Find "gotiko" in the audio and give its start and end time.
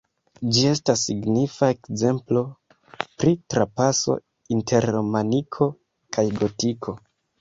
6.41-6.97